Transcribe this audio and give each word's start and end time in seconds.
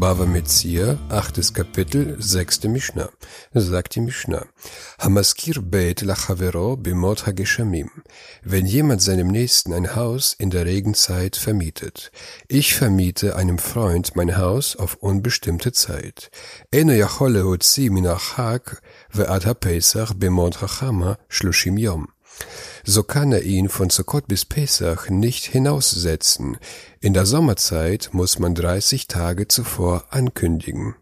Bava 0.00 0.24
Metzia, 0.24 0.96
achtes 1.10 1.52
Kapitel, 1.52 2.16
sechste 2.22 2.70
Mishnah. 2.70 3.10
Sagt 3.52 3.96
die 3.96 4.00
Mishnah. 4.00 4.46
Hamaskir 4.98 5.60
beit 5.60 6.00
lachavero 6.00 6.78
bimot 6.78 7.26
hageshamim. 7.26 7.90
Wenn 8.42 8.64
jemand 8.64 9.02
seinem 9.02 9.28
Nächsten 9.28 9.74
ein 9.74 9.94
Haus 9.94 10.32
in 10.32 10.48
der 10.48 10.64
Regenzeit 10.64 11.36
vermietet. 11.36 12.12
Ich 12.48 12.74
vermiete 12.76 13.36
einem 13.36 13.58
Freund 13.58 14.16
mein 14.16 14.38
Haus 14.38 14.74
auf 14.74 14.94
unbestimmte 14.94 15.72
Zeit. 15.72 16.30
Eno 16.70 16.94
yachole 16.94 17.44
hotzi 17.44 17.90
minach 17.90 18.38
hak 18.38 18.80
ve'ad 19.12 19.44
ha-pesach 19.44 20.14
bimot 20.14 20.62
hachama 20.62 21.18
shlushim 21.28 21.76
yom 21.76 22.08
so 22.84 23.02
kann 23.02 23.32
er 23.32 23.42
ihn 23.42 23.68
von 23.68 23.90
Sukkot 23.90 24.26
bis 24.28 24.44
Pesach 24.44 25.08
nicht 25.08 25.44
hinaussetzen. 25.44 26.56
In 27.00 27.14
der 27.14 27.26
Sommerzeit 27.26 28.10
muss 28.12 28.38
man 28.38 28.54
30 28.54 29.08
Tage 29.08 29.48
zuvor 29.48 30.04
ankündigen. 30.10 30.94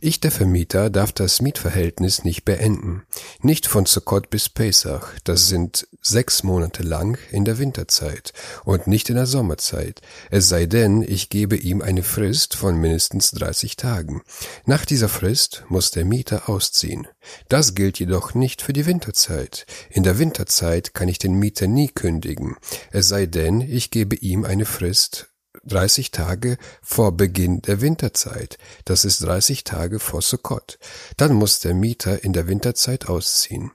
Ich, 0.00 0.20
der 0.20 0.30
Vermieter, 0.30 0.90
darf 0.90 1.12
das 1.12 1.40
Mietverhältnis 1.40 2.24
nicht 2.24 2.44
beenden. 2.44 3.04
Nicht 3.40 3.66
von 3.66 3.86
Sukkot 3.86 4.30
bis 4.30 4.48
Pesach, 4.48 5.08
das 5.24 5.48
sind 5.48 5.88
sechs 6.02 6.42
Monate 6.42 6.82
lang 6.82 7.18
in 7.30 7.44
der 7.44 7.58
Winterzeit 7.58 8.32
und 8.64 8.86
nicht 8.86 9.08
in 9.08 9.16
der 9.16 9.26
Sommerzeit, 9.26 10.00
es 10.30 10.48
sei 10.48 10.66
denn, 10.66 11.02
ich 11.02 11.28
gebe 11.28 11.56
ihm 11.56 11.80
eine 11.80 12.02
Frist 12.02 12.54
von 12.56 12.76
mindestens 12.76 13.30
30 13.32 13.76
Tagen. 13.76 14.22
Nach 14.66 14.84
dieser 14.84 15.08
Frist 15.08 15.64
muss 15.68 15.90
der 15.90 16.04
Mieter 16.04 16.48
ausziehen. 16.48 17.08
Das 17.48 17.74
gilt 17.74 17.98
jedoch 17.98 18.34
nicht 18.34 18.62
für 18.62 18.72
die 18.72 18.86
Winterzeit. 18.86 19.66
In 19.90 20.02
der 20.02 20.18
Winterzeit 20.18 20.94
kann 20.94 21.08
ich 21.08 21.18
den 21.18 21.34
Mieter 21.34 21.66
nie 21.66 21.88
kündigen, 21.88 22.56
es 22.90 23.08
sei 23.08 23.26
denn, 23.26 23.60
ich 23.60 23.90
gebe 23.90 24.16
ihm 24.16 24.44
eine 24.44 24.66
Frist 24.66 25.33
30 25.66 26.10
Tage 26.10 26.58
vor 26.82 27.12
Beginn 27.12 27.62
der 27.62 27.80
Winterzeit. 27.80 28.58
Das 28.84 29.04
ist 29.04 29.22
30 29.22 29.64
Tage 29.64 29.98
vor 29.98 30.22
Sukkot. 30.22 30.78
Dann 31.16 31.34
muss 31.34 31.60
der 31.60 31.74
Mieter 31.74 32.24
in 32.24 32.32
der 32.32 32.48
Winterzeit 32.48 33.08
ausziehen. 33.08 33.72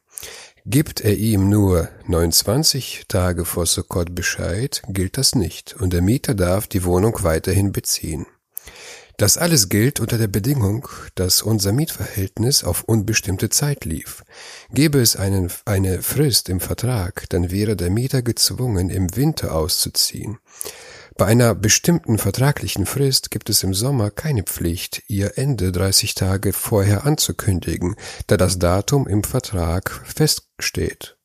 Gibt 0.65 1.01
er 1.01 1.15
ihm 1.17 1.49
nur 1.49 1.89
29 2.07 3.05
Tage 3.07 3.45
vor 3.45 3.65
Sukkot 3.65 4.13
Bescheid, 4.13 4.83
gilt 4.87 5.17
das 5.17 5.33
nicht 5.33 5.75
und 5.79 5.93
der 5.93 6.01
Mieter 6.01 6.35
darf 6.35 6.67
die 6.67 6.83
Wohnung 6.83 7.23
weiterhin 7.23 7.71
beziehen. 7.71 8.27
Das 9.19 9.37
alles 9.37 9.67
gilt 9.67 9.99
unter 9.99 10.17
der 10.17 10.29
Bedingung, 10.29 10.87
dass 11.15 11.41
unser 11.41 11.73
Mietverhältnis 11.73 12.63
auf 12.63 12.83
unbestimmte 12.83 13.49
Zeit 13.49 13.83
lief. 13.83 14.23
Gäbe 14.71 15.01
es 15.01 15.17
einen, 15.17 15.51
eine 15.65 16.01
Frist 16.01 16.47
im 16.47 16.61
Vertrag, 16.61 17.25
dann 17.27 17.51
wäre 17.51 17.75
der 17.75 17.89
Mieter 17.89 18.21
gezwungen, 18.21 18.89
im 18.89 19.13
Winter 19.17 19.53
auszuziehen. 19.55 20.37
Bei 21.19 21.25
einer 21.25 21.53
bestimmten 21.53 22.17
vertraglichen 22.17 22.85
Frist 22.85 23.29
gibt 23.29 23.49
es 23.49 23.61
im 23.63 23.73
Sommer 23.73 24.09
keine 24.09 24.43
Pflicht, 24.43 25.03
ihr 25.07 25.37
Ende 25.37 25.73
30 25.73 26.15
Tage 26.15 26.53
vorher 26.53 27.05
anzukündigen, 27.05 27.97
da 28.27 28.37
das 28.37 28.57
Datum 28.57 29.05
im 29.05 29.25
Vertrag 29.25 30.01
feststeht. 30.05 31.18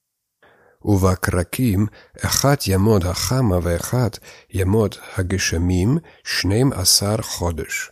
ובקרקים 0.86 1.88
אחד 2.22 2.56
ימוד 2.67 3.06
החמה 3.06 3.59
ואחד 3.64 4.09
ימוד 4.50 4.95
הגשמים, 5.17 5.98
שנים 6.23 6.73
עשר 6.73 7.16
חודש. 7.22 7.92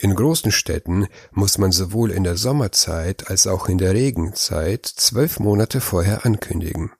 In 0.00 0.16
großen 0.16 0.50
Städten 0.50 1.06
muss 1.30 1.58
man 1.58 1.70
sowohl 1.70 2.10
in 2.10 2.24
der 2.24 2.36
Sommerzeit 2.36 3.30
als 3.30 3.46
auch 3.46 3.68
in 3.68 3.78
der 3.78 3.94
Regenzeit 3.94 4.84
zwölf 4.86 5.38
Monate 5.38 5.80
vorher 5.80 6.26
ankündigen. 6.26 6.90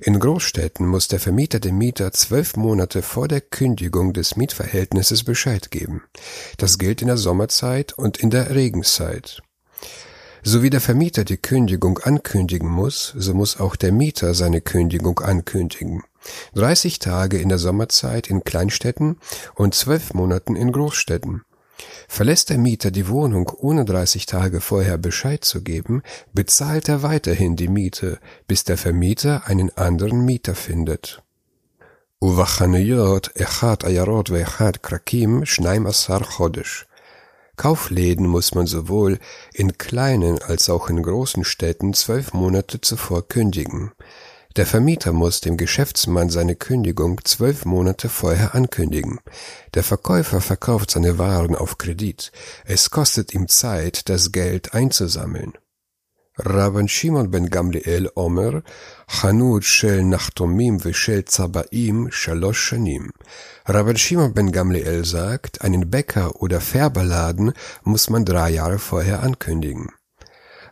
In 0.00 0.20
Großstädten 0.20 0.86
muss 0.86 1.08
der 1.08 1.20
Vermieter 1.20 1.60
dem 1.60 1.78
Mieter 1.78 2.12
zwölf 2.12 2.56
Monate 2.56 3.00
vor 3.00 3.28
der 3.28 3.40
Kündigung 3.40 4.12
des 4.12 4.36
Mietverhältnisses 4.36 5.24
Bescheid 5.24 5.70
geben. 5.70 6.02
Das 6.58 6.76
gilt 6.76 7.00
in 7.00 7.08
der 7.08 7.16
Sommerzeit 7.16 7.94
und 7.94 8.18
in 8.18 8.28
der 8.28 8.54
Regenzeit. 8.54 9.42
So 10.42 10.62
wie 10.62 10.70
der 10.70 10.80
Vermieter 10.80 11.24
die 11.24 11.36
Kündigung 11.36 11.98
ankündigen 11.98 12.68
muss, 12.68 13.14
so 13.16 13.32
muss 13.34 13.60
auch 13.60 13.76
der 13.76 13.92
Mieter 13.92 14.34
seine 14.34 14.60
Kündigung 14.60 15.20
ankündigen. 15.20 16.02
30 16.54 16.98
Tage 16.98 17.38
in 17.38 17.48
der 17.48 17.58
Sommerzeit 17.58 18.28
in 18.28 18.42
Kleinstädten 18.42 19.18
und 19.54 19.74
zwölf 19.74 20.14
Monaten 20.14 20.56
in 20.56 20.72
Großstädten. 20.72 21.42
Verlässt 22.08 22.50
der 22.50 22.58
Mieter 22.58 22.90
die 22.90 23.08
Wohnung 23.08 23.50
ohne 23.56 23.84
30 23.84 24.26
Tage 24.26 24.60
vorher 24.60 24.98
Bescheid 24.98 25.44
zu 25.44 25.62
geben, 25.62 26.02
bezahlt 26.32 26.88
er 26.88 27.02
weiterhin 27.02 27.56
die 27.56 27.68
Miete, 27.68 28.18
bis 28.46 28.64
der 28.64 28.78
Vermieter 28.78 29.46
einen 29.46 29.76
anderen 29.76 30.24
Mieter 30.24 30.54
findet. 30.54 31.22
ובחנויות 32.22 33.28
אחד 33.42 33.76
עיירות 33.84 34.30
ואחד 34.30 34.76
קרקים 34.76 35.44
שניים 35.44 35.86
עשר 35.86 36.18
חודש. 36.18 36.84
Kaufläden 37.57 38.27
muss 38.27 38.55
man 38.55 38.67
sowohl 38.67 39.19
in 39.53 39.77
kleinen 39.77 40.39
als 40.41 40.69
auch 40.69 40.89
in 40.89 41.01
großen 41.01 41.43
Städten 41.43 41.93
zwölf 41.93 42.33
Monate 42.33 42.79
zuvor 42.79 43.27
kündigen. 43.27 43.91
Der 44.55 44.65
Vermieter 44.65 45.11
muss 45.11 45.41
dem 45.41 45.57
Geschäftsmann 45.57 46.29
seine 46.29 46.55
Kündigung 46.55 47.19
zwölf 47.23 47.65
Monate 47.65 48.09
vorher 48.09 48.55
ankündigen. 48.55 49.19
Der 49.75 49.83
Verkäufer 49.83 50.41
verkauft 50.41 50.91
seine 50.91 51.19
Waren 51.19 51.55
auf 51.55 51.77
Kredit. 51.77 52.31
Es 52.65 52.89
kostet 52.89 53.33
ihm 53.35 53.47
Zeit, 53.47 54.09
das 54.09 54.31
Geld 54.31 54.73
einzusammeln. 54.73 55.53
Rabban 56.39 56.87
Shimon 56.87 57.31
ben 57.31 57.49
Gamliel 57.49 58.11
Omer, 58.15 58.61
Chanut 59.07 59.63
shel 59.63 60.03
Nachtomim 60.03 60.79
shel 60.93 61.23
Zabaim 61.23 62.11
shalosh 62.11 62.69
shanim. 62.69 63.09
Rabban 63.65 63.97
Shimon 63.97 64.35
ben 64.35 64.51
Gamliel 64.51 65.03
sagt, 65.03 65.63
einen 65.63 65.89
Bäcker 65.89 66.39
oder 66.39 66.61
Färberladen 66.61 67.53
muss 67.83 68.11
man 68.11 68.23
drei 68.23 68.51
Jahre 68.51 68.77
vorher 68.77 69.23
ankündigen. 69.23 69.87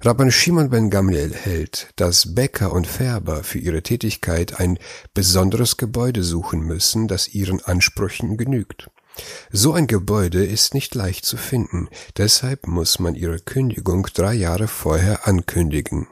Rabban 0.01 0.29
Shimon 0.29 0.69
ben 0.69 0.91
Gamliel 0.91 1.33
hält, 1.33 1.87
dass 1.95 2.35
Bäcker 2.35 2.71
und 2.71 2.85
Färber 2.85 3.43
für 3.43 3.57
ihre 3.57 3.81
Tätigkeit 3.81 4.59
ein 4.59 4.77
besonderes 5.15 5.77
Gebäude 5.77 6.21
suchen 6.21 6.59
müssen, 6.59 7.07
das 7.07 7.29
ihren 7.29 7.59
Ansprüchen 7.65 8.37
genügt. 8.37 8.91
So 9.51 9.73
ein 9.73 9.87
Gebäude 9.87 10.43
ist 10.45 10.73
nicht 10.73 10.95
leicht 10.95 11.25
zu 11.25 11.37
finden, 11.37 11.89
deshalb 12.17 12.67
muss 12.67 12.99
man 12.99 13.15
ihre 13.15 13.39
Kündigung 13.39 14.07
drei 14.13 14.33
Jahre 14.33 14.67
vorher 14.67 15.27
ankündigen. 15.27 16.07